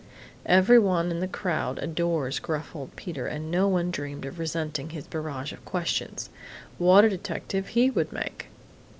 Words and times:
Everyone 0.47 1.11
in 1.11 1.19
the 1.19 1.27
crowd 1.27 1.77
adores 1.77 2.39
gruff 2.39 2.75
old 2.75 2.95
Peter 2.95 3.27
and 3.27 3.51
no 3.51 3.67
one 3.67 3.91
dreamed 3.91 4.25
of 4.25 4.39
resenting 4.39 4.89
his 4.89 5.05
barrage 5.05 5.53
of 5.53 5.63
questions. 5.63 6.31
What 6.79 7.05
a 7.05 7.09
detective 7.11 7.67
he 7.67 7.91
would 7.91 8.11
make! 8.11 8.47